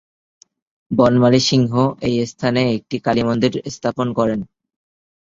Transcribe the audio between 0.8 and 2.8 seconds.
বনমালী সিংহ এই স্থানে